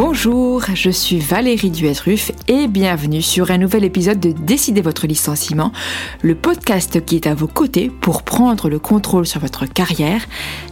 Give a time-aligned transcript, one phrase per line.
[0.00, 5.72] Bonjour, je suis Valérie Duetruf et bienvenue sur un nouvel épisode de Décidez votre licenciement,
[6.22, 10.24] le podcast qui est à vos côtés pour prendre le contrôle sur votre carrière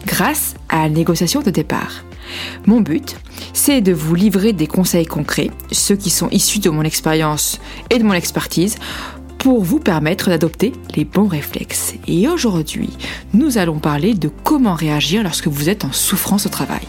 [0.06, 2.04] grâce à la négociation de départ.
[2.66, 3.16] Mon but,
[3.52, 7.58] c'est de vous livrer des conseils concrets, ceux qui sont issus de mon expérience
[7.90, 8.76] et de mon expertise,
[9.38, 11.94] pour vous permettre d'adopter les bons réflexes.
[12.06, 12.90] Et aujourd'hui,
[13.34, 16.86] nous allons parler de comment réagir lorsque vous êtes en souffrance au travail.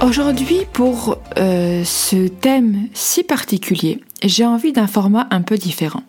[0.00, 6.04] Aujourd'hui, pour euh, ce thème si particulier, j'ai envie d'un format un peu différent.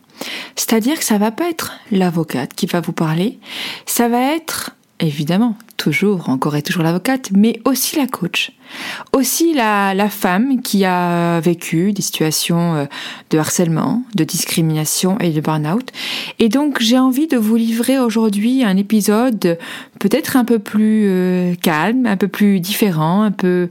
[0.56, 3.40] C'est-à-dire que ça va pas être l'avocate qui va vous parler,
[3.88, 8.52] ça va être évidemment, toujours, encore et toujours l'avocate, mais aussi la coach.
[9.13, 12.85] Aussi la, la, femme qui a vécu des situations euh,
[13.30, 15.91] de harcèlement, de discrimination et de burn-out.
[16.38, 19.58] Et donc j'ai envie de vous livrer aujourd'hui un épisode
[20.00, 23.69] peut-être un peu plus euh, calme, un peu plus différent, un peu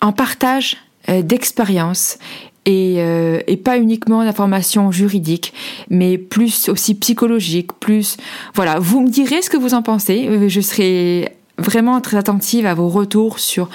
[0.00, 0.76] en partage
[1.08, 2.18] euh, d'expérience
[2.66, 5.52] et, euh, et, pas uniquement d'informations juridiques,
[5.90, 8.16] mais plus aussi psychologiques, plus
[8.54, 8.78] voilà.
[8.78, 10.26] Vous me direz ce que vous en pensez.
[10.28, 13.68] Euh, je serai vraiment très attentive à vos retours sur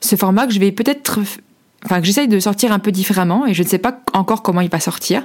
[0.00, 1.20] ce format que je vais peut-être
[1.84, 4.60] enfin que j'essaye de sortir un peu différemment et je ne sais pas encore comment
[4.60, 5.24] il va sortir.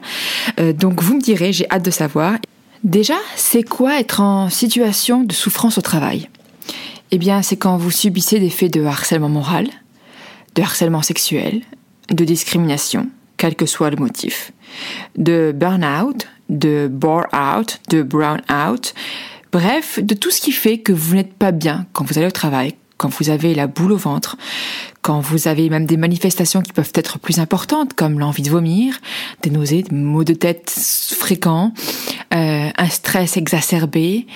[0.60, 2.36] Euh, donc vous me direz, j'ai hâte de savoir.
[2.84, 6.30] Déjà, c'est quoi être en situation de souffrance au travail?
[7.12, 9.68] Eh bien, c'est quand vous subissez des faits de harcèlement moral,
[10.56, 11.62] de harcèlement sexuel,
[12.10, 14.52] de discrimination, quel que soit le motif,
[15.18, 18.94] de burn-out, de bore-out, de brown-out,
[19.52, 22.32] bref, de tout ce qui fait que vous n'êtes pas bien quand vous allez au
[22.32, 24.38] travail, quand vous avez la boule au ventre,
[25.02, 29.00] quand vous avez même des manifestations qui peuvent être plus importantes, comme l'envie de vomir,
[29.42, 31.74] des nausées, des maux de tête fréquents,
[32.36, 34.28] euh, un stress exacerbé.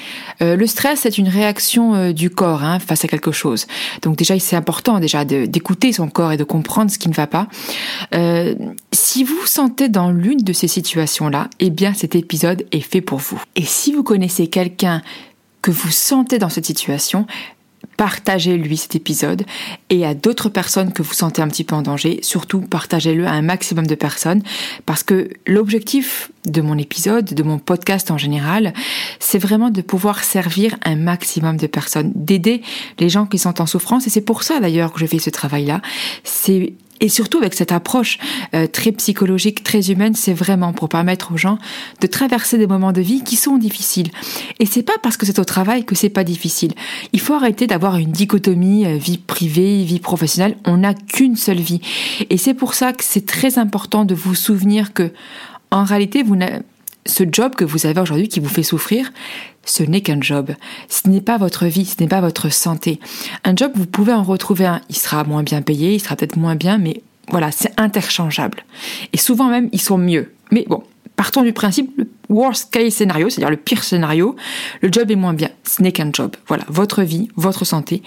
[0.42, 3.68] Euh, le stress, c'est une réaction euh, du corps hein, face à quelque chose.
[4.02, 7.28] Donc déjà, c'est important déjà d'écouter son corps et de comprendre ce qui ne va
[7.28, 7.48] pas.
[8.92, 13.02] Si vous vous sentez dans l'une de ces situations-là, eh bien cet épisode est fait
[13.02, 13.40] pour vous.
[13.56, 15.04] Et si vous connaissez quelqu'un
[15.62, 17.26] que vous sentez dans cette situation,
[17.98, 19.44] partagez-lui cet épisode.
[19.90, 23.32] Et à d'autres personnes que vous sentez un petit peu en danger, surtout partagez-le à
[23.32, 24.44] un maximum de personnes.
[24.86, 28.74] Parce que l'objectif de mon épisode, de mon podcast en général,
[29.20, 32.62] c'est vraiment de pouvoir servir un maximum de personnes, d'aider
[33.00, 34.08] les gens qui sont en souffrance.
[34.08, 35.82] Et c'est pour ça d'ailleurs que je fais ce travail-là.
[36.24, 38.18] C'est et surtout avec cette approche
[38.54, 41.58] euh, très psychologique, très humaine, c'est vraiment pour permettre aux gens
[42.02, 44.10] de traverser des moments de vie qui sont difficiles.
[44.60, 46.74] Et c'est pas parce que c'est au travail que c'est pas difficile.
[47.14, 50.58] Il faut arrêter d'avoir une dichotomie euh, vie privée, vie professionnelle.
[50.66, 51.82] On n'a qu'une seule vie.
[52.30, 55.12] Et c'est pour ça que c'est très important de vous souvenir que,
[55.72, 56.24] en réalité,
[57.06, 59.12] ce job que vous avez aujourd'hui qui vous fait souffrir,
[59.66, 60.52] ce n'est qu'un job.
[60.88, 63.00] Ce n'est pas votre vie, ce n'est pas votre santé.
[63.44, 64.82] Un job, vous pouvez en retrouver un.
[64.90, 68.64] Il sera moins bien payé, il sera peut-être moins bien, mais voilà, c'est interchangeable.
[69.12, 70.34] Et souvent même, ils sont mieux.
[70.52, 70.84] Mais bon,
[71.16, 74.36] partons du principe, le worst case scénario, c'est-à-dire le pire scénario,
[74.82, 75.50] le job est moins bien.
[75.64, 76.36] Ce n'est qu'un job.
[76.48, 78.04] Voilà, votre vie, votre santé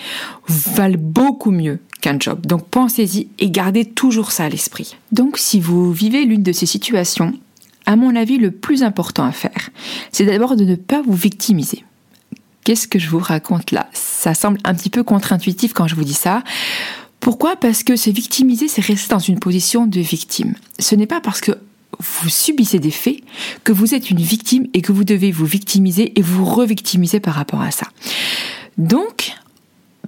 [0.47, 2.47] valent beaucoup mieux qu'un job.
[2.47, 4.97] Donc pensez-y et gardez toujours ça à l'esprit.
[5.13, 7.35] Donc si vous vivez l'une de ces situations,
[7.89, 9.71] à mon avis, le plus important à faire,
[10.13, 11.85] c'est d'abord de ne pas vous victimiser.
[12.63, 13.89] Qu'est-ce que je vous raconte là?
[13.95, 16.45] Ça semble un petit peu contre-intuitif quand je vous dis ça.
[17.19, 17.57] Pourquoi?
[17.57, 20.53] Parce que se victimiser, c'est rester dans une position de victime.
[20.79, 21.53] Ce n'est pas parce que
[21.99, 23.21] vous subissez des faits
[23.65, 27.33] que vous êtes une victime et que vous devez vous victimiser et vous revictimiser par
[27.33, 27.87] rapport à ça.
[28.77, 29.33] Donc,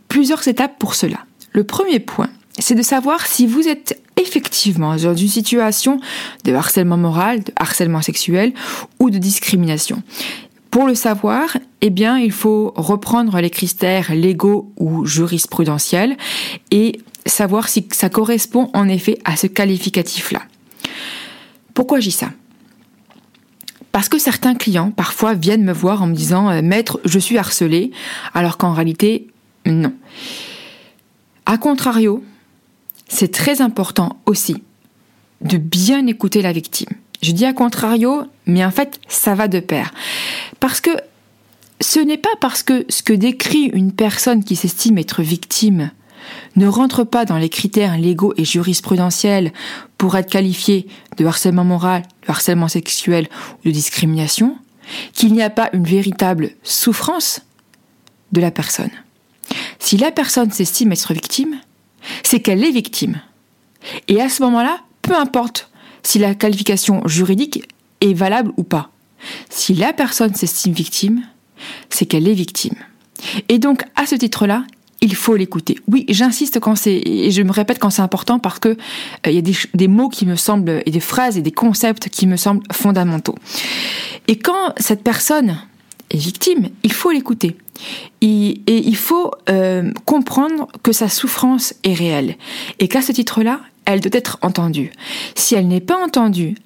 [0.09, 1.25] plusieurs étapes pour cela.
[1.53, 6.01] Le premier point, c'est de savoir si vous êtes effectivement dans une situation
[6.45, 8.53] de harcèlement moral, de harcèlement sexuel
[8.99, 10.03] ou de discrimination.
[10.71, 16.17] Pour le savoir, eh bien, il faut reprendre les critères légaux ou jurisprudentiels
[16.71, 20.43] et savoir si ça correspond en effet à ce qualificatif-là.
[21.75, 22.31] Pourquoi j'ai ça?
[23.93, 27.39] Parce que certains clients parfois viennent me voir en me disant euh, Maître, je suis
[27.39, 27.91] harcelé,
[28.35, 29.27] alors qu'en réalité,
[29.67, 29.93] non.
[31.47, 32.23] A contrario,
[33.11, 34.63] c'est très important aussi
[35.43, 36.89] de bien écouter la victime.
[37.23, 39.93] Je dis à contrario, mais en fait, ça va de pair.
[40.61, 40.91] Parce que
[41.81, 45.91] ce n'est pas parce que ce que décrit une personne qui s'estime être victime
[46.57, 49.53] ne rentre pas dans les critères légaux et jurisprudentiels
[49.99, 50.87] pour être qualifié
[51.17, 53.29] de harcèlement moral, de harcèlement sexuel
[53.59, 54.57] ou de discrimination,
[55.13, 57.43] qu'il n'y a pas une véritable souffrance
[58.33, 58.91] de la personne.
[59.79, 61.57] Si la personne s'estime être victime,
[62.31, 63.21] c'est qu'elle est victime.
[64.07, 65.69] Et à ce moment-là, peu importe
[66.05, 67.65] si la qualification juridique
[68.01, 68.93] est valable ou pas.
[69.49, 71.25] Si la personne s'estime victime,
[71.89, 72.77] c'est qu'elle est victime.
[73.49, 74.63] Et donc, à ce titre-là,
[75.01, 75.77] il faut l'écouter.
[75.89, 78.77] Oui, j'insiste quand c'est, et je me répète quand c'est important parce que euh,
[79.27, 79.43] il y a
[79.75, 83.35] des, mots qui me semblent, et des phrases et des concepts qui me semblent fondamentaux.
[84.29, 85.59] Et quand cette personne
[86.19, 87.57] victime, il faut l'écouter.
[88.21, 92.37] Et, il faut euh, comprendre que sa souffrance est réelle.
[92.79, 94.93] Et qu'à ce titre-là, elle doit être entendue.
[95.35, 96.57] Si elle n'est pas entendue,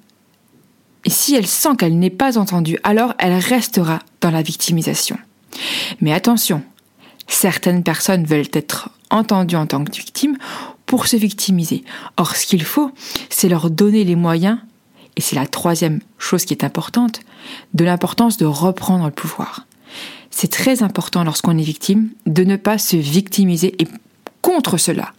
[1.05, 5.17] et si elle sent qu'elle n'est pas entendue, alors elle restera dans la victimisation.
[6.01, 6.63] Mais attention,
[7.27, 10.37] certaines personnes veulent être entendues en tant que victimes
[10.85, 11.83] pour se victimiser.
[12.17, 12.91] Or, ce qu'il faut,
[13.29, 14.59] c'est leur donner les moyens,
[15.15, 17.21] et c'est la troisième chose qui est importante,
[17.73, 19.65] de l'importance de reprendre le pouvoir.
[20.29, 23.87] C'est très important lorsqu'on est victime de ne pas se victimiser et
[24.41, 25.13] contre cela.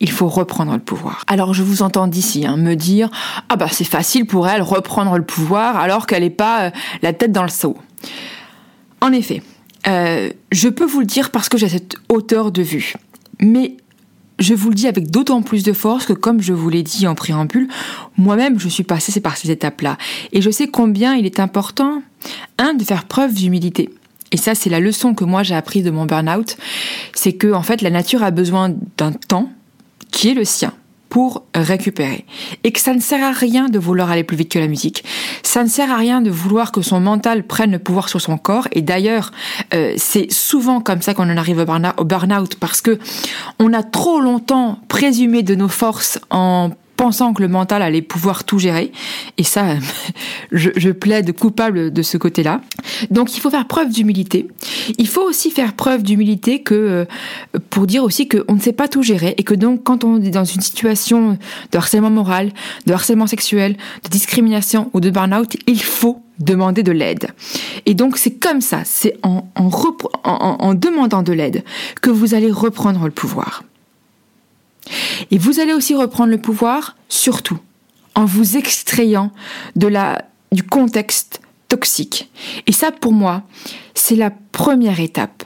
[0.00, 1.24] Il faut reprendre le pouvoir.
[1.26, 3.10] Alors je vous entends d'ici hein, me dire
[3.48, 6.70] ah bah c'est facile pour elle reprendre le pouvoir alors qu'elle n'est pas euh,
[7.02, 7.76] la tête dans le seau.
[9.00, 9.42] En effet,
[9.86, 12.94] euh, je peux vous le dire parce que j'ai cette hauteur de vue.
[13.40, 13.76] Mais
[14.38, 17.06] je vous le dis avec d'autant plus de force que, comme je vous l'ai dit
[17.06, 17.68] en préambule,
[18.16, 19.98] moi-même, je suis passée par ces étapes-là.
[20.32, 22.02] Et je sais combien il est important,
[22.58, 23.90] un, de faire preuve d'humilité.
[24.30, 26.56] Et ça, c'est la leçon que moi j'ai apprise de mon burn-out.
[27.14, 29.50] C'est que, en fait, la nature a besoin d'un temps
[30.10, 30.72] qui est le sien
[31.08, 32.24] pour récupérer.
[32.64, 35.04] Et que ça ne sert à rien de vouloir aller plus vite que la musique.
[35.42, 38.36] Ça ne sert à rien de vouloir que son mental prenne le pouvoir sur son
[38.36, 38.68] corps.
[38.72, 39.32] Et d'ailleurs,
[39.74, 42.98] euh, c'est souvent comme ça qu'on en arrive au burn-out parce que
[43.58, 48.42] on a trop longtemps présumé de nos forces en pensant que le mental allait pouvoir
[48.42, 48.90] tout gérer.
[49.38, 49.76] Et ça,
[50.52, 52.60] je, plaide coupable de ce côté-là.
[53.10, 54.48] Donc il faut faire preuve d'humilité.
[54.98, 57.04] Il faut aussi faire preuve d'humilité que euh,
[57.70, 60.30] pour dire aussi qu'on ne sait pas tout gérer et que donc quand on est
[60.30, 61.38] dans une situation
[61.70, 62.50] de harcèlement moral,
[62.86, 67.28] de harcèlement sexuel, de discrimination ou de burn-out, il faut demander de l'aide.
[67.86, 71.62] Et donc c'est comme ça, c'est en, en demandant de l'aide
[72.02, 73.62] que vous allez reprendre le pouvoir.
[75.30, 77.58] Et vous allez aussi reprendre le pouvoir, surtout,
[78.14, 79.32] en vous extrayant
[79.76, 82.30] de la, du contexte toxique.
[82.66, 83.42] Et ça, pour moi,
[83.94, 85.44] c'est la première étape.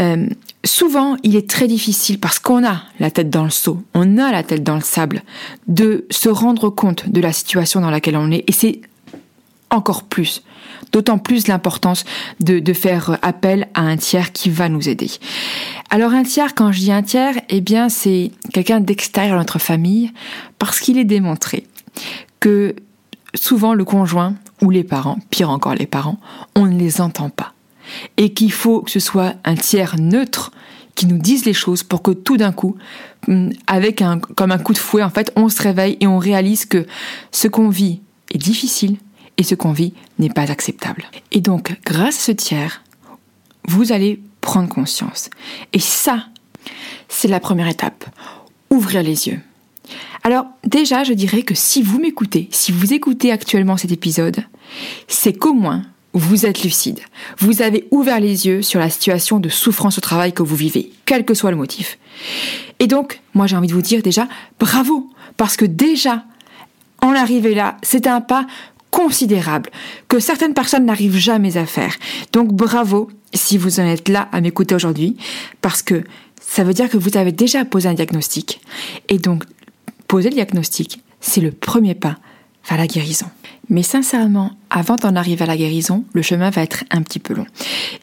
[0.00, 0.26] Euh,
[0.64, 4.30] souvent, il est très difficile, parce qu'on a la tête dans le seau, on a
[4.30, 5.22] la tête dans le sable,
[5.66, 8.44] de se rendre compte de la situation dans laquelle on est.
[8.46, 8.80] Et c'est
[9.70, 10.42] encore plus
[10.92, 12.04] d'autant plus l'importance
[12.40, 15.10] de, faire appel à un tiers qui va nous aider.
[15.90, 19.58] Alors un tiers, quand je dis un tiers, eh bien c'est quelqu'un d'extérieur à notre
[19.58, 20.12] famille,
[20.58, 21.66] parce qu'il est démontré
[22.38, 22.76] que
[23.34, 26.18] souvent le conjoint ou les parents, pire encore les parents,
[26.54, 27.54] on ne les entend pas.
[28.16, 30.52] Et qu'il faut que ce soit un tiers neutre
[30.94, 32.76] qui nous dise les choses pour que tout d'un coup,
[33.66, 36.66] avec un, comme un coup de fouet, en fait, on se réveille et on réalise
[36.66, 36.86] que
[37.32, 38.00] ce qu'on vit
[38.32, 38.96] est difficile,
[39.40, 41.06] et ce qu'on vit n'est pas acceptable.
[41.32, 42.82] Et donc, grâce à ce tiers,
[43.66, 45.30] vous allez prendre conscience.
[45.72, 46.26] Et ça,
[47.08, 48.04] c'est la première étape.
[48.68, 49.40] Ouvrir les yeux.
[50.24, 54.44] Alors déjà, je dirais que si vous m'écoutez, si vous écoutez actuellement cet épisode,
[55.08, 57.00] c'est qu'au moins vous êtes lucide.
[57.38, 60.92] Vous avez ouvert les yeux sur la situation de souffrance au travail que vous vivez,
[61.06, 61.98] quel que soit le motif.
[62.78, 64.28] Et donc, moi j'ai envie de vous dire déjà,
[64.58, 65.08] bravo,
[65.38, 66.24] parce que déjà,
[67.00, 68.46] en arriver là, c'est un pas
[68.90, 69.70] considérable
[70.08, 71.94] que certaines personnes n'arrivent jamais à faire.
[72.32, 75.16] Donc bravo si vous en êtes là à m'écouter aujourd'hui,
[75.60, 76.04] parce que
[76.40, 78.60] ça veut dire que vous avez déjà posé un diagnostic.
[79.08, 79.44] Et donc,
[80.08, 82.16] poser le diagnostic, c'est le premier pas
[82.68, 83.26] vers la guérison.
[83.68, 87.34] Mais sincèrement, avant d'en arriver à la guérison, le chemin va être un petit peu
[87.34, 87.46] long.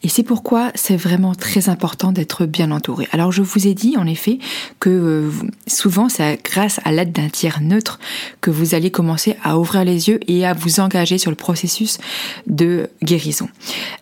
[0.02, 3.06] Et c'est pourquoi c'est vraiment très important d'être bien entouré.
[3.12, 4.38] Alors je vous ai dit en effet
[4.80, 5.30] que euh,
[5.66, 8.00] souvent c'est grâce à l'aide d'un tiers neutre
[8.40, 11.98] que vous allez commencer à ouvrir les yeux et à vous engager sur le processus
[12.46, 13.48] de guérison.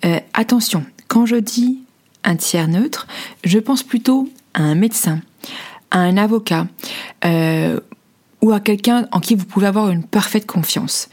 [0.05, 1.81] Euh, attention, quand je dis
[2.23, 3.09] un tiers neutre,
[3.45, 5.21] je pense plutôt à un médecin,
[5.91, 6.67] à un avocat,
[7.25, 7.81] euh,
[8.43, 11.09] ou à quelqu'un en qui vous pouvez avoir une parfaite confiance.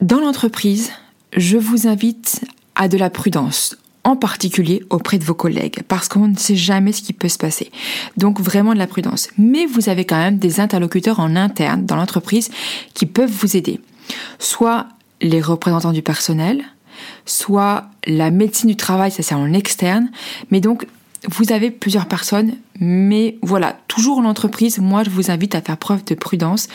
[0.00, 0.90] Dans l'entreprise,
[1.36, 2.40] je vous invite
[2.74, 6.92] à de la prudence, en particulier auprès de vos collègues, parce qu'on ne sait jamais
[6.92, 7.70] ce qui peut se passer.
[8.16, 9.28] Donc vraiment de la prudence.
[9.36, 12.50] Mais vous avez quand même des interlocuteurs en interne dans l'entreprise
[12.94, 13.80] qui peuvent vous aider.
[14.38, 14.88] Soit
[15.20, 16.64] les représentants du personnel,
[17.26, 20.10] soit la médecine du travail, ça c'est en externe,
[20.50, 20.86] mais donc
[21.28, 26.04] vous avez plusieurs personnes, mais voilà, toujours l'entreprise, moi je vous invite à faire preuve
[26.04, 26.68] de prudence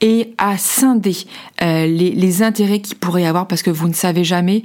[0.00, 1.16] et à scinder
[1.62, 4.62] euh, les, intérêts qu'il pourrait y avoir parce que vous ne savez jamais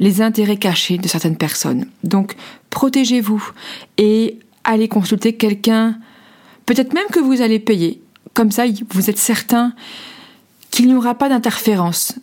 [0.00, 1.86] les intérêts cachés de certaines personnes.
[2.04, 2.34] Donc
[2.70, 3.50] protégez-vous
[3.98, 5.98] et allez consulter quelqu'un,
[6.66, 8.00] peut-être même que vous allez payer.
[8.34, 9.72] Comme ça, vous êtes certain
[10.70, 12.14] qu'il n'y aura pas d'interférence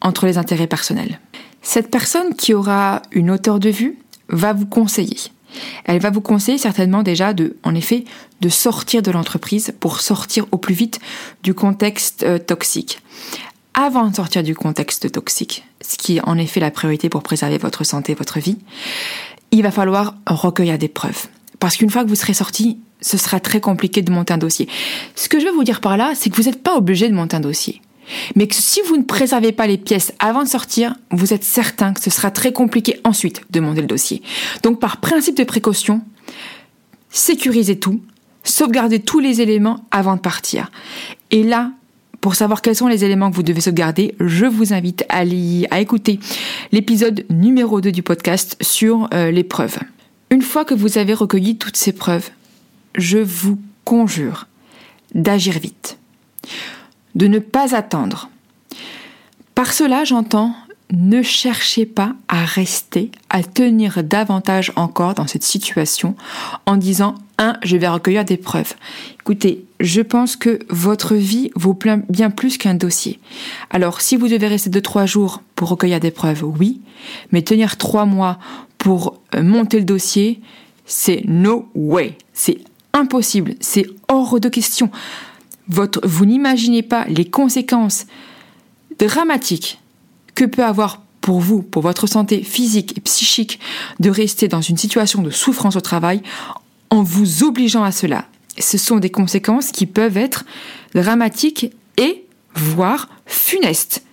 [0.00, 1.20] entre les intérêts personnels.
[1.62, 3.98] Cette personne qui aura une hauteur de vue
[4.28, 5.18] va vous conseiller.
[5.84, 8.04] Elle va vous conseiller certainement déjà de, en effet,
[8.40, 11.00] de sortir de l'entreprise pour sortir au plus vite
[11.42, 13.00] du contexte euh, toxique.
[13.74, 17.58] Avant de sortir du contexte toxique, ce qui est en effet la priorité pour préserver
[17.58, 18.58] votre santé, votre vie,
[19.50, 21.26] il va falloir recueillir des preuves.
[21.58, 24.68] Parce qu'une fois que vous serez sorti, ce sera très compliqué de monter un dossier.
[25.14, 27.14] Ce que je veux vous dire par là, c'est que vous n'êtes pas obligé de
[27.14, 27.82] monter un dossier.
[28.34, 31.92] Mais que si vous ne préservez pas les pièces avant de sortir, vous êtes certain
[31.92, 34.22] que ce sera très compliqué ensuite de monter le dossier.
[34.62, 36.02] Donc par principe de précaution,
[37.10, 38.00] sécurisez tout,
[38.44, 40.70] sauvegardez tous les éléments avant de partir.
[41.30, 41.72] Et là,
[42.20, 45.20] pour savoir quels sont les éléments que vous devez sauvegarder, je vous invite à,
[45.70, 46.18] à écouter
[46.72, 49.78] l'épisode numéro 2 du podcast sur euh, les preuves.
[50.30, 52.30] Une fois que vous avez recueilli toutes ces preuves,
[52.96, 54.48] je vous conjure
[55.14, 55.98] d'agir vite,
[57.16, 58.30] de ne pas attendre.
[59.56, 60.54] Par cela, j'entends
[60.92, 66.14] ne cherchez pas à rester, à tenir davantage encore dans cette situation
[66.64, 68.74] en disant un, je vais recueillir des preuves.
[69.20, 71.76] Écoutez, je pense que votre vie vaut
[72.08, 73.18] bien plus qu'un dossier.
[73.70, 76.80] Alors, si vous devez rester deux, trois jours pour recueillir des preuves, oui,
[77.32, 78.38] mais tenir trois mois
[78.78, 80.40] pour euh, monter le dossier,
[80.86, 82.16] c'est no way.
[82.32, 82.58] C'est
[82.92, 83.54] impossible.
[83.60, 84.90] C'est hors de question.
[85.68, 88.06] Vous n'imaginez pas les conséquences
[88.98, 89.80] dramatiques
[90.34, 93.58] que peut avoir pour vous, pour votre santé physique et psychique,
[93.98, 96.22] de rester dans une situation de souffrance au travail
[96.90, 98.26] en vous obligeant à cela.
[98.58, 100.44] Ce sont des conséquences qui peuvent être
[100.94, 104.05] dramatiques et voire funestes.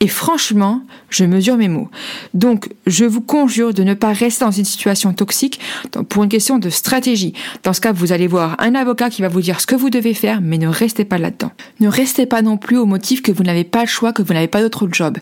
[0.00, 1.88] Et franchement, je mesure mes mots.
[2.34, 5.60] Donc, je vous conjure de ne pas rester dans une situation toxique
[6.08, 7.34] pour une question de stratégie.
[7.62, 9.90] Dans ce cas, vous allez voir un avocat qui va vous dire ce que vous
[9.90, 11.52] devez faire, mais ne restez pas là-dedans.
[11.80, 14.34] Ne restez pas non plus au motif que vous n'avez pas le choix, que vous
[14.34, 15.18] n'avez pas d'autre job.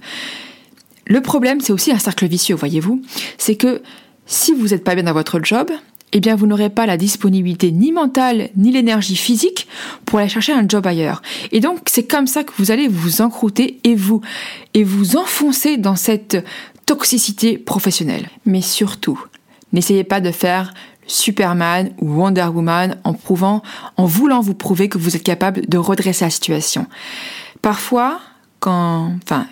[1.07, 3.03] Le problème, c'est aussi un cercle vicieux, voyez-vous.
[3.39, 3.83] C'est que
[4.27, 5.71] si vous n'êtes pas bien dans votre job,
[6.13, 9.69] eh bien vous n'aurez pas la disponibilité ni mentale ni l'énergie physique
[10.05, 11.23] pour aller chercher un job ailleurs.
[11.53, 14.21] Et donc c'est comme ça que vous allez vous encrouter et vous
[14.75, 16.45] et vous enfoncer dans cette
[16.87, 18.29] toxicité professionnelle.
[18.47, 19.23] Mais surtout,
[19.73, 20.73] n'essayez pas de faire
[21.07, 23.63] Superman ou Wonder Woman en prouvant,
[23.97, 26.87] en voulant vous prouver que vous êtes capable de redresser la situation.
[27.63, 28.21] Parfois,
[28.61, 29.47] quand, enfin,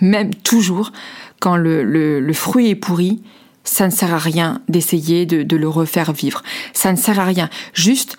[0.00, 0.92] même toujours,
[1.40, 3.22] quand le, le fruit est pourri,
[3.64, 6.42] ça ne sert à rien d'essayer de, le refaire vivre.
[6.72, 7.48] Ça ne sert à rien.
[7.72, 8.16] Juste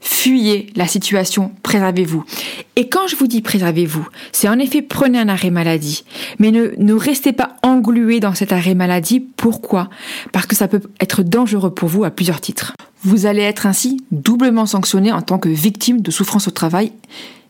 [0.00, 2.24] fuyez la situation, préservez-vous.
[2.76, 6.04] Et quand je vous dis préservez-vous, c'est en effet prenez un arrêt maladie,
[6.38, 9.20] mais ne, ne restez pas englué dans cet arrêt maladie.
[9.20, 9.90] Pourquoi?
[10.32, 12.72] Parce que ça peut être dangereux pour vous à plusieurs titres.
[13.02, 16.92] Vous allez être ainsi doublement sanctionné en tant que victime de souffrance au travail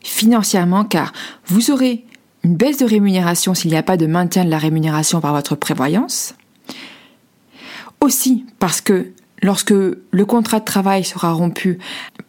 [0.01, 1.13] financièrement car
[1.47, 2.05] vous aurez
[2.43, 5.55] une baisse de rémunération s'il n'y a pas de maintien de la rémunération par votre
[5.55, 6.33] prévoyance.
[8.01, 9.11] Aussi parce que
[9.41, 11.79] lorsque le contrat de travail sera rompu,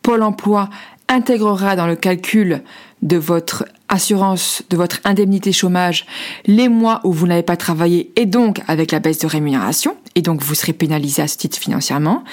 [0.02, 0.68] Pôle Emploi
[1.08, 2.62] intégrera dans le calcul
[3.02, 6.04] de votre assurance, de votre indemnité chômage,
[6.46, 10.20] les mois où vous n'avez pas travaillé et donc avec la baisse de rémunération, et
[10.20, 12.24] donc vous serez pénalisé à ce titre financièrement,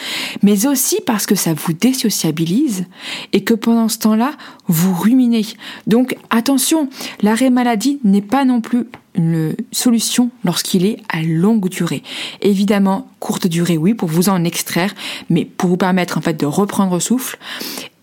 [0.43, 2.85] mais aussi parce que ça vous désociabilise
[3.31, 4.31] et que pendant ce temps-là,
[4.67, 5.45] vous ruminez.
[5.87, 6.89] Donc attention,
[7.21, 12.03] l'arrêt maladie n'est pas non plus une solution lorsqu'il est à longue durée.
[12.41, 14.93] Évidemment, courte durée, oui, pour vous en extraire,
[15.29, 17.37] mais pour vous permettre en fait de reprendre souffle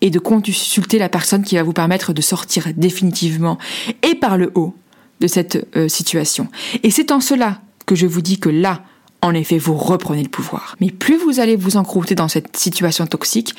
[0.01, 3.57] et de consulter la personne qui va vous permettre de sortir définitivement
[4.01, 4.75] et par le haut
[5.21, 6.47] de cette euh, situation.
[6.83, 8.83] Et c'est en cela que je vous dis que là,
[9.21, 10.75] en effet, vous reprenez le pouvoir.
[10.81, 13.55] Mais plus vous allez vous encrouter dans cette situation toxique,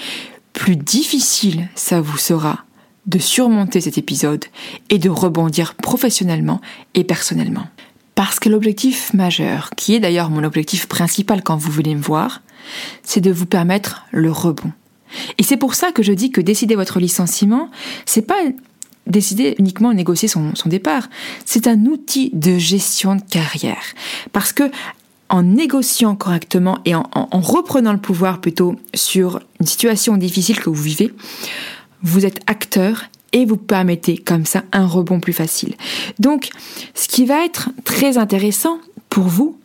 [0.52, 2.64] plus difficile ça vous sera
[3.06, 4.44] de surmonter cet épisode
[4.90, 6.60] et de rebondir professionnellement
[6.94, 7.66] et personnellement.
[8.14, 12.42] Parce que l'objectif majeur, qui est d'ailleurs mon objectif principal quand vous venez me voir,
[13.02, 14.72] c'est de vous permettre le rebond.
[15.38, 17.70] Et c'est pour ça que je dis que décider votre licenciement,
[18.06, 18.38] c'est pas
[19.06, 21.08] décider uniquement de négocier son, départ.
[21.44, 23.82] C'est un outil de gestion de carrière.
[24.32, 24.70] Parce que
[25.30, 30.82] en négociant correctement et en, reprenant le pouvoir plutôt sur une situation difficile que vous
[30.82, 31.12] vivez,
[32.04, 35.74] vous êtes acteur et vous permettez comme ça un rebond plus facile.
[36.20, 36.50] Donc,
[36.94, 38.78] ce qui va être très intéressant
[39.10, 39.58] pour vous,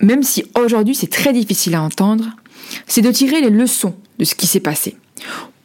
[0.00, 2.30] même si aujourd'hui c'est très difficile à entendre,
[2.86, 4.96] c'est de tirer les leçons de ce qui s'est passé.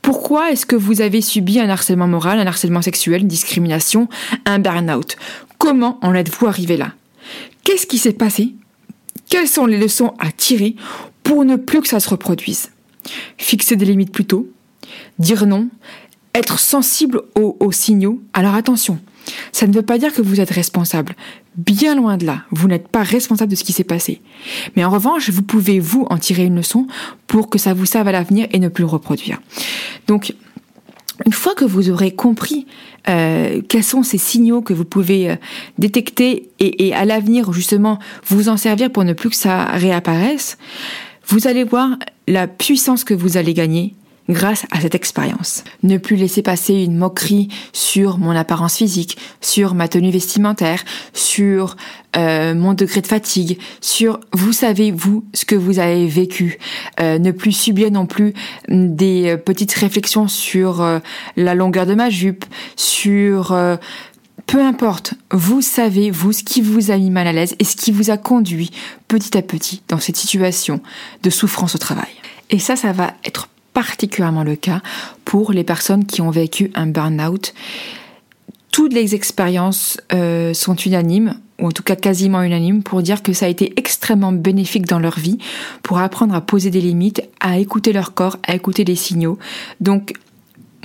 [0.01, 4.09] Pourquoi est-ce que vous avez subi un harcèlement moral, un harcèlement sexuel, une discrimination,
[4.45, 5.15] un burn-out?
[5.57, 6.91] Comment en êtes-vous arrivé là?
[7.63, 8.53] Qu'est-ce qui s'est passé?
[9.29, 10.75] Quelles sont les leçons à tirer
[11.23, 12.69] pour ne plus que ça se reproduise?
[13.37, 14.49] Fixer des limites plus tôt,
[15.19, 15.69] dire non,
[16.33, 18.21] être sensible aux, signaux.
[18.33, 18.99] Alors attention,
[19.51, 21.15] ça ne veut pas dire que vous êtes responsable.
[21.55, 24.21] Bien loin de là, vous n'êtes pas responsable de ce qui s'est passé.
[24.75, 26.87] Mais en revanche, vous pouvez, vous, en tirer une leçon
[27.27, 29.39] pour que ça vous serve à l'avenir et ne plus le reproduire.
[30.07, 30.33] Donc,
[31.27, 32.65] une fois que vous aurez compris
[33.07, 35.35] euh, quels sont ces signaux que vous pouvez euh,
[35.77, 40.57] détecter et, et à l'avenir justement vous en servir pour ne plus que ça réapparaisse,
[41.27, 41.97] vous allez voir
[42.27, 43.93] la puissance que vous allez gagner
[44.29, 45.63] grâce à cette expérience.
[45.83, 51.75] Ne plus laisser passer une moquerie sur mon apparence physique, sur ma tenue vestimentaire, sur
[52.15, 56.59] euh, mon degré de fatigue, sur vous savez vous ce que vous avez vécu.
[56.99, 58.33] Euh, ne plus subir non plus
[58.69, 60.85] des euh, petites réflexions sur
[61.35, 63.55] la longueur de ma jupe, sur
[64.45, 67.75] peu importe, vous savez, vous, ce qui vous a mis mal à l'aise et ce
[67.75, 68.71] qui vous a conduit
[69.07, 70.81] petit à petit dans cette situation
[71.23, 72.11] de souffrance au travail.
[72.49, 74.81] Et ça, ça va être particulièrement le cas
[75.25, 77.53] pour les personnes qui ont vécu un burn-out.
[78.71, 83.33] Toutes les expériences euh, sont unanimes, ou en tout cas quasiment unanimes, pour dire que
[83.33, 85.37] ça a été extrêmement bénéfique dans leur vie,
[85.83, 89.37] pour apprendre à poser des limites, à écouter leur corps, à écouter les signaux.
[89.79, 90.13] Donc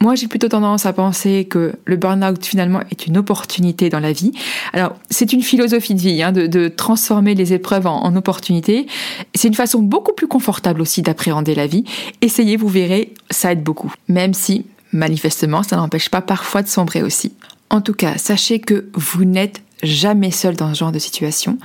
[0.00, 4.12] moi, j'ai plutôt tendance à penser que le burn-out finalement est une opportunité dans la
[4.12, 4.32] vie.
[4.72, 8.86] Alors, c'est une philosophie de vie, hein, de, transformer les épreuves en, en opportunités.
[9.34, 11.84] C'est une façon beaucoup plus confortable aussi d'appréhender la vie.
[12.20, 13.92] Essayez, vous verrez, ça aide beaucoup.
[14.06, 17.32] Même si, manifestement, ça n'empêche pas parfois de sombrer aussi.
[17.70, 21.58] En tout cas, sachez que vous n'êtes jamais seul dans ce genre de situation.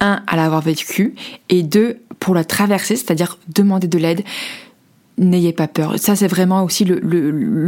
[0.00, 1.14] Un, à l'avoir vécu,
[1.48, 4.24] et deux, pour la traverser, c'est-à-dire demander de l'aide
[5.18, 5.98] n'ayez pas peur.
[5.98, 7.02] Ça, c'est vraiment aussi le,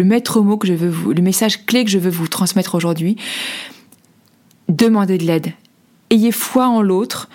[0.05, 3.17] maître mot que je veux vous, le message clé que je veux vous transmettre aujourd'hui.
[4.69, 5.53] Demandez de l'aide.
[6.11, 7.29] Ayez foi en l'autre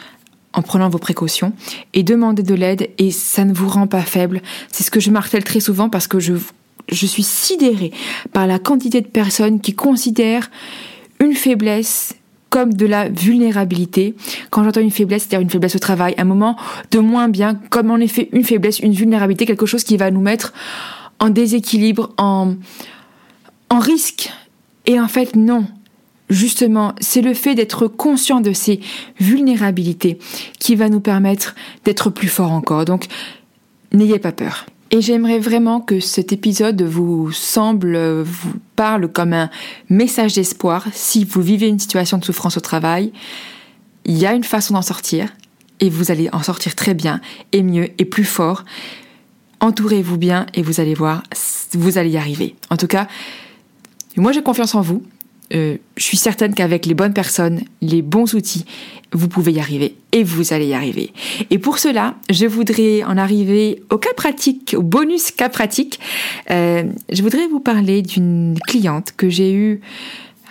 [0.53, 1.53] en prenant vos précautions
[1.93, 4.41] et demandez de l'aide et ça ne vous rend pas faible.
[4.71, 6.33] C'est ce que je martèle très souvent parce que je,
[6.91, 7.91] je suis sidérée
[8.33, 10.51] par la quantité de personnes qui considèrent
[11.19, 12.15] une faiblesse
[12.53, 14.13] comme de la vulnérabilité.
[14.51, 16.55] Quand j'entends une faiblesse, c'est-à-dire une faiblesse au travail, un moment
[16.91, 20.21] de moins bien, comme en effet une faiblesse, une vulnérabilité, quelque chose qui va nous
[20.21, 20.53] mettre
[21.17, 22.53] en déséquilibre, en,
[23.71, 24.31] risque.
[24.85, 25.65] Et en fait, non.
[26.29, 28.81] Justement, c'est le fait d'être conscient de ces
[29.19, 30.19] vulnérabilités
[30.59, 32.85] qui va nous permettre d'être plus fort encore.
[32.85, 33.07] Donc,
[33.93, 34.67] n'ayez pas peur.
[34.93, 39.49] Et j'aimerais vraiment que cet épisode vous semble, vous parle comme un
[39.89, 40.85] message d'espoir.
[40.93, 43.11] Si vous vivez une situation de souffrance au travail,
[44.05, 45.33] il y a une façon d'en sortir
[45.79, 47.21] et vous allez en sortir très bien
[47.53, 48.65] et mieux et plus fort.
[49.61, 51.23] Entourez-vous bien et vous allez voir,
[51.71, 52.55] vous allez y arriver.
[52.69, 53.07] En tout cas,
[54.15, 55.03] moi j'ai confiance en vous.
[55.53, 58.65] Euh, je suis certaine qu'avec les bonnes personnes, les bons outils,
[59.11, 61.13] vous pouvez y arriver et vous allez y arriver.
[61.51, 65.99] Et pour cela, je voudrais en arriver au cas pratique, au bonus cas pratique.
[66.49, 69.81] Euh, je voudrais vous parler d'une cliente que j'ai eue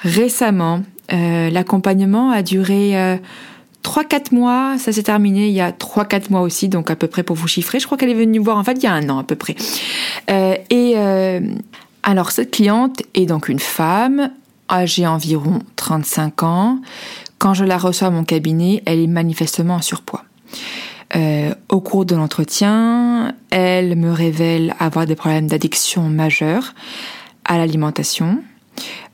[0.02, 0.82] récemment.
[1.12, 3.18] Euh, l'accompagnement a duré
[3.82, 7.24] 3-4 mois, ça s'est terminé il y a 3-4 mois aussi, donc à peu près
[7.24, 7.80] pour vous chiffrer.
[7.80, 9.24] Je crois qu'elle est venue me voir en fait il y a un an à
[9.24, 9.56] peu près.
[10.28, 10.94] et
[12.04, 14.30] alors cette cliente est donc une femme
[14.72, 16.80] âgée environ 35 ans.
[17.38, 20.24] Quand je la reçois à mon cabinet, elle est manifestement en surpoids.
[21.14, 26.74] Euh, au cours de l'entretien, elle me révèle avoir des problèmes d'addiction majeurs
[27.44, 28.42] à l'alimentation,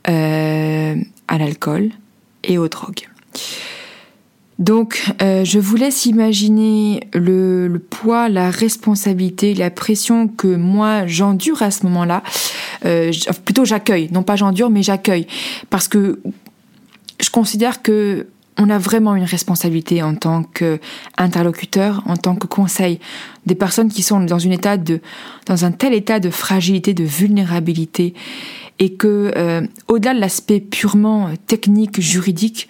[0.08, 0.94] euh,
[1.26, 1.90] à l'alcool
[2.44, 3.08] et aux drogues.
[4.58, 11.62] Donc, euh, je vous laisse imaginer le, poids, la responsabilité, la pression que moi j'endure
[11.62, 12.24] à ce moment-là.
[12.84, 13.12] Euh,
[13.44, 15.28] plutôt j'accueille, non pas j'endure, mais j'accueille,
[15.70, 16.20] parce que
[17.20, 18.26] je considère que
[18.60, 22.98] on a vraiment une responsabilité en tant qu'interlocuteur, en tant que conseil,
[23.46, 25.00] des personnes qui sont dans, une état de,
[25.46, 28.14] dans un tel état de fragilité, de vulnérabilité,
[28.80, 32.68] et que euh, au-delà de l'aspect purement technique, juridique,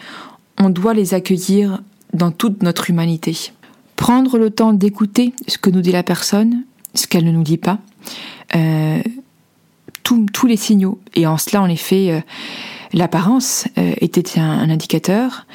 [0.58, 1.80] on doit les accueillir
[2.12, 3.52] dans toute notre humanité.
[3.96, 7.56] Prendre le temps d'écouter ce que nous dit la personne, ce qu'elle ne nous dit
[7.56, 7.78] pas,
[8.54, 9.02] euh,
[10.02, 10.98] tous les signaux.
[11.14, 12.20] Et en cela, en effet, euh,
[12.94, 15.46] l'apparence euh, était un, indicateur,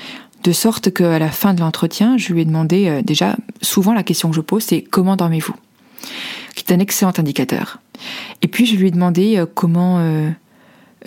[0.43, 4.29] de sorte qu'à la fin de l'entretien, je lui ai demandé déjà, souvent la question
[4.29, 5.55] que je pose, c'est comment dormez-vous?
[6.53, 7.79] Qui est un excellent indicateur.
[8.41, 9.99] Et puis je lui ai demandé comment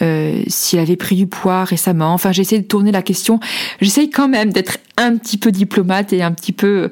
[0.02, 2.12] euh, s'il avait pris du poids récemment.
[2.12, 3.40] Enfin, j'essaie de tourner la question.
[3.80, 6.88] J'essaye quand même d'être un petit peu diplomate et un petit peu, euh,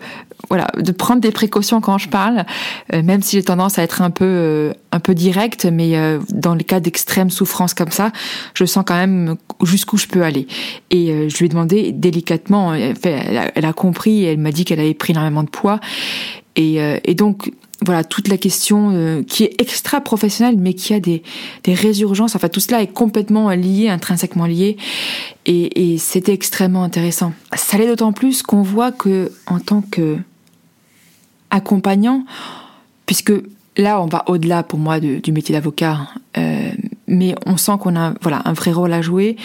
[0.49, 2.45] voilà, de prendre des précautions quand je parle,
[2.93, 5.67] euh, même si j'ai tendance à être un peu, un peu direct.
[5.71, 5.95] Mais
[6.31, 8.13] dans les cas d'extrême souffrance comme ça,
[8.55, 10.47] je sens quand même jusqu'où je peux aller.
[10.91, 12.75] Et je lui ai demandé délicatement.
[12.75, 12.95] Elle
[13.39, 14.25] a, elle a compris.
[14.25, 15.81] Elle m'a dit qu'elle avait pris énormément de poids.
[16.57, 17.51] Et, et donc
[17.85, 21.23] voilà toute la question euh, qui est extra professionnelle mais qui a des,
[21.65, 22.37] des résurgences.
[22.37, 24.77] Enfin tout cela est complètement lié intrinsèquement lié.
[25.47, 27.33] Et, et c'était extrêmement intéressant.
[27.55, 30.19] Ça l'est d'autant plus qu'on voit que en tant que
[31.51, 32.25] accompagnant
[33.07, 33.33] puisque
[33.77, 36.71] là on va au-delà pour moi du métier d'avocat euh,
[37.07, 39.37] mais on sent qu'on a voilà un vrai rôle à jouer.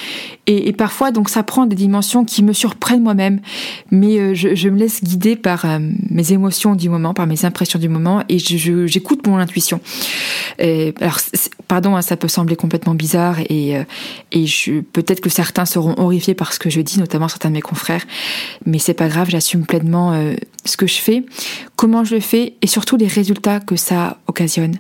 [0.48, 3.42] Et, parfois donc ça prend des dimensions qui me surprennent moi-même.
[3.92, 7.80] Mais euh, je, me laisse guider par euh, mes émotions du moment par mes impressions
[7.80, 9.80] du moment et j'écoute mon intuition.
[10.60, 11.20] Alors
[11.68, 13.84] pardon hein, ça peut sembler complètement bizarre et euh,
[14.32, 14.46] et
[14.94, 18.06] peut-être que certains seront horrifiés par ce que je dis notamment certains de mes confrères
[18.66, 20.14] mais c'est pas grave j'assume pleinement
[20.66, 21.24] ce que je fais
[21.80, 24.76] comment je le fais et surtout les résultats que ça occasionne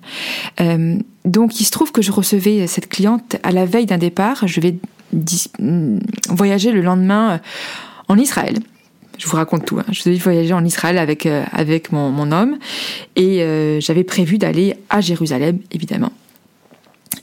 [1.29, 4.47] donc il se trouve que je recevais cette cliente à la veille d'un départ.
[4.47, 4.75] Je vais
[5.59, 7.37] mm, voyager le lendemain euh,
[8.07, 8.59] en Israël.
[9.17, 9.77] Je vous raconte tout.
[9.79, 9.85] Hein.
[9.91, 11.43] Je devais voyager en Israël avec, euh,
[11.91, 12.57] mon, homme
[13.15, 16.11] et euh, j'avais prévu d'aller à Jérusalem, évidemment.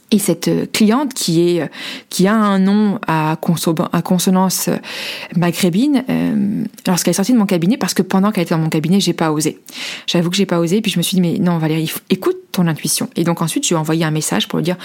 [0.09, 1.67] Et cette euh, cliente euh,
[2.09, 4.77] qui a un nom à, consonance euh,
[5.35, 6.03] maghrébine,
[6.85, 9.11] lorsqu'elle est sortie de mon cabinet, parce que pendant qu'elle était dans mon cabinet, j'ai
[9.11, 9.59] pas osé.
[10.05, 12.67] J'avoue que j'ai pas osé, puis je me suis dit mais non Valérie, écoute ton
[12.67, 13.09] intuition.
[13.17, 14.77] Et donc ensuite, je lui ai envoyé un message pour lui dire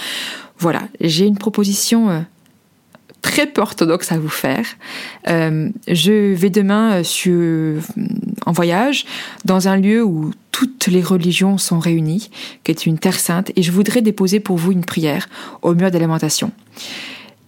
[0.59, 2.25] voilà, j'ai une proposition
[3.21, 4.65] très peu orthodoxe à vous faire.
[5.25, 7.81] Je vais demain sur,
[8.45, 9.05] en voyage
[9.45, 12.29] dans un lieu où toutes les religions sont réunies,
[12.63, 15.27] qui est une terre sainte, et je voudrais déposer pour vous une prière
[15.63, 16.51] au mur d'alimentation.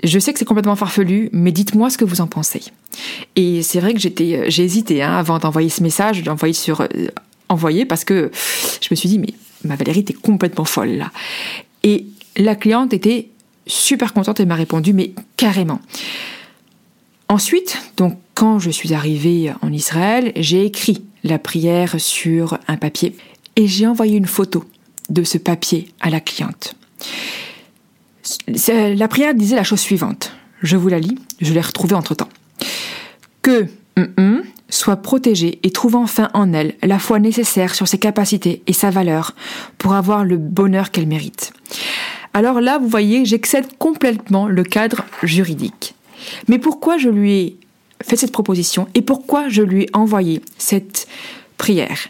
[0.03, 2.63] Je sais que c'est complètement farfelu, mais dites-moi ce que vous en pensez.
[3.35, 6.85] Et c'est vrai que j'étais, euh, j'ai hésité hein, avant d'envoyer ce message, d'envoyer sur
[7.47, 8.31] envoyer parce que
[8.81, 11.11] je me suis dit mais ma Valérie t'es complètement folle là.
[11.83, 13.29] Et la cliente était
[13.67, 15.79] super contente et m'a répondu, mais carrément.
[17.29, 23.17] Ensuite, donc, quand je suis arrivée en Israël, j'ai écrit la prière sur un papier
[23.57, 24.63] et j'ai envoyé une photo
[25.09, 26.75] de ce papier à la cliente.
[28.47, 30.33] La prière disait la chose suivante.
[30.61, 32.29] Je vous la lis, je l'ai retrouvée entre temps.
[33.41, 38.61] Que mm, soit protégée et trouve enfin en elle la foi nécessaire sur ses capacités
[38.67, 39.33] et sa valeur
[39.77, 41.53] pour avoir le bonheur qu'elle mérite.
[42.33, 45.95] Alors là, vous voyez, j'excède complètement le cadre juridique.
[46.47, 47.59] Mais pourquoi je lui ai
[48.03, 51.07] fait cette proposition et pourquoi je lui ai envoyé cette
[51.57, 52.07] prière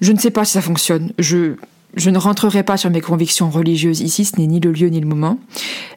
[0.00, 1.12] Je ne sais pas si ça fonctionne.
[1.18, 1.54] Je,
[1.94, 5.00] je ne rentrerai pas sur mes convictions religieuses ici, ce n'est ni le lieu ni
[5.00, 5.38] le moment.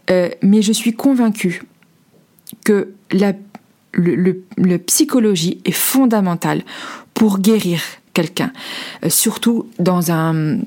[0.09, 1.63] Euh, mais je suis convaincue
[2.63, 3.33] que la
[3.93, 6.63] le, psychologie est fondamentale
[7.13, 7.81] pour guérir
[8.13, 8.51] quelqu'un,
[9.03, 10.57] euh, surtout dans un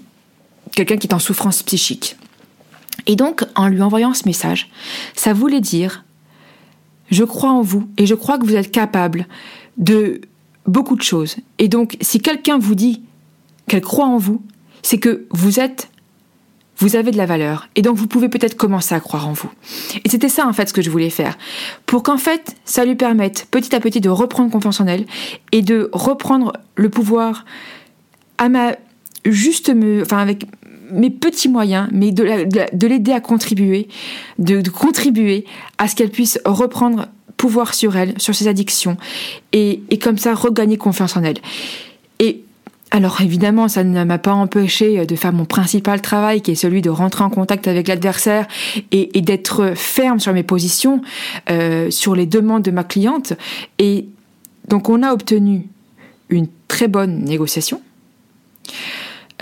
[0.73, 2.17] quelqu'un qui est en souffrance psychique.
[3.07, 4.69] Et donc, en lui envoyant ce message,
[5.15, 6.05] ça voulait dire,
[7.11, 9.27] je crois en vous et je crois que vous êtes capable
[9.77, 10.21] de
[10.67, 11.37] beaucoup de choses.
[11.59, 13.03] Et donc, si quelqu'un vous dit
[13.69, 14.43] qu'elle croit en vous,
[14.83, 15.91] c'est que vous êtes,
[16.79, 17.69] vous avez de la valeur.
[17.75, 19.51] Et donc, vous pouvez peut-être commencer à croire en vous.
[20.05, 21.37] Et c'était ça, en fait, ce que je voulais faire.
[21.87, 25.07] Pour qu'en fait, ça lui permette petit à petit de reprendre confiance en elle
[25.53, 27.45] et de reprendre le pouvoir
[28.39, 28.77] à ma
[29.25, 30.47] juste me, enfin, avec
[30.91, 33.89] mes petits moyens, mais de, l'aider à contribuer,
[34.39, 35.45] de, contribuer
[35.79, 38.97] à ce qu'elle puisse reprendre pouvoir sur elle, sur ses addictions,
[39.53, 41.39] et, comme ça regagner confiance en elle.
[42.19, 42.43] Et
[42.91, 46.83] alors évidemment, ça ne m'a pas empêché de faire mon principal travail, qui est celui
[46.83, 48.47] de rentrer en contact avec l'adversaire
[48.93, 51.03] et, d'être ferme sur mes positions,
[51.51, 53.35] euh, sur les demandes de ma cliente.
[53.79, 54.07] Et
[54.69, 55.69] donc on a obtenu
[56.31, 57.81] une très bonne négociation.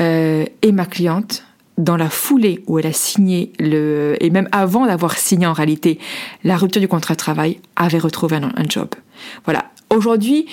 [0.00, 1.44] Euh, et ma cliente,
[1.78, 5.98] dans la foulée où elle a signé le, et même avant d'avoir signé en réalité
[6.44, 8.88] la rupture du contrat de travail, avait retrouvé un, job.
[9.44, 9.66] Voilà.
[9.90, 10.46] Aujourd'hui,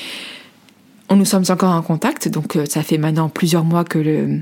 [1.10, 4.42] nous sommes encore en contact, donc euh, ça fait maintenant plusieurs mois que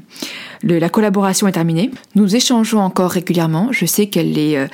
[0.63, 1.89] la collaboration est terminée.
[2.15, 3.69] Nous échangeons encore régulièrement.
[3.71, 4.67] Je sais qu'elle est,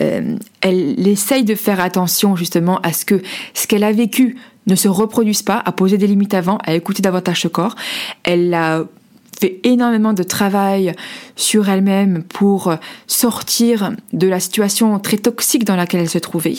[0.00, 3.22] euh, elle essaye de faire attention justement à ce que
[3.54, 7.02] ce qu'elle a vécu ne se reproduise pas, à poser des limites avant, à écouter
[7.02, 7.74] davantage ce corps.
[8.22, 8.84] Elle a
[9.42, 10.94] fait énormément de travail
[11.34, 12.74] sur elle-même pour
[13.08, 16.54] sortir de la situation très toxique dans laquelle elle se trouvait.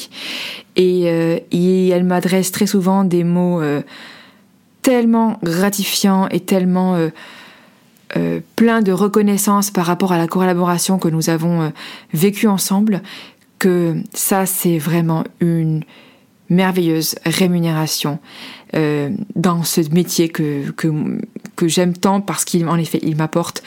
[0.75, 3.81] Et, euh, elle m'adresse très souvent des mots euh,
[4.81, 6.95] tellement gratifiants et tellement
[8.17, 11.71] euh, pleins de reconnaissance par rapport à la collaboration que nous avons
[12.13, 13.01] vécue ensemble,
[13.59, 15.85] que ça c'est vraiment une
[16.49, 18.19] merveilleuse rémunération
[18.75, 20.63] euh, dans ce métier que,
[21.55, 23.63] que j'aime tant parce qu'il en effet il m'apporte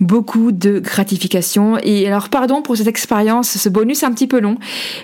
[0.00, 1.78] beaucoup de gratification.
[1.82, 4.58] Et alors pardon pour cette expérience ce bonus un petit peu long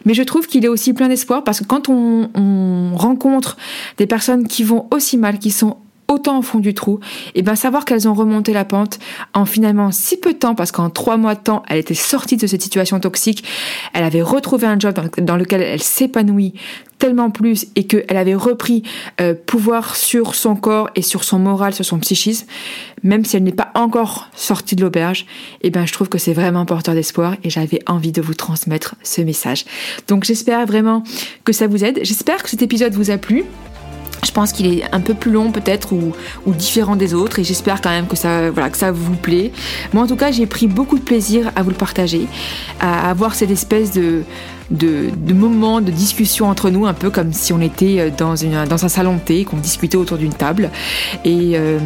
[0.04, 3.56] mais je trouve qu'il est aussi plein d'espoir parce que quand on, on rencontre
[3.96, 5.76] des personnes qui vont aussi mal qui sont
[6.08, 7.00] autant au fond du trou,
[7.34, 8.98] et bien savoir qu'elles ont remonté la pente
[9.34, 12.36] en finalement si peu de temps, parce qu'en trois mois de temps, elle était sortie
[12.36, 13.44] de cette situation toxique,
[13.92, 16.54] elle avait retrouvé un job dans lequel elle s'épanouit
[16.98, 18.82] tellement plus et qu'elle avait repris
[19.20, 22.46] euh, pouvoir sur son corps et sur son moral, sur son psychisme,
[23.02, 25.26] même si elle n'est pas encore sortie de l'auberge,
[25.62, 28.34] et eh ben je trouve que c'est vraiment porteur d'espoir et j'avais envie de vous
[28.34, 29.64] transmettre ce message.
[30.08, 31.02] Donc j'espère vraiment
[31.44, 32.00] que ça vous aide.
[32.02, 33.44] J'espère que cet épisode vous a plu.
[34.24, 36.12] Je pense qu'il est un peu plus long peut-être ou,
[36.46, 38.50] différent des autres et j'espère quand même que ça,
[38.92, 39.52] vous plaît.
[39.92, 42.26] Moi en tout cas j'ai pris beaucoup de plaisir à vous le partager,
[42.80, 44.22] à avoir cette espèce de,
[44.70, 48.88] de, de discussion entre nous, un peu comme si on était dans, une, dans un
[48.88, 50.70] salon de thé, qu'on discutait autour d'une table.
[51.24, 51.78] Et euh,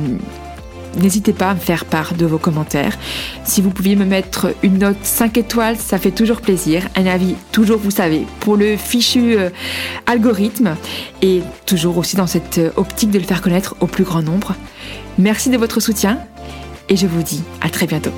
[0.97, 2.99] N'hésitez pas à me faire part de vos commentaires.
[3.45, 6.87] Si vous pouviez me mettre une note 5 étoiles, ça fait toujours plaisir.
[6.97, 9.51] Un avis, toujours, vous savez, pour le fichu euh,
[10.07, 10.77] algorithme.
[11.23, 14.55] Et toujours aussi dans cette euh, optique de le faire connaître au plus grand nombre.
[15.19, 16.19] Merci de votre soutien
[16.89, 18.13] et je vous dis à très bientôt.